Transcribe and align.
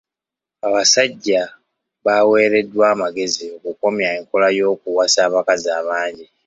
Abasajja 0.67 1.41
baaweereddwa 2.03 2.83
anmagezi 2.91 3.45
okukomya 3.55 4.07
enkola 4.17 4.47
y'okuwasa 4.57 5.19
abakazi 5.27 5.69
abangi. 5.79 6.25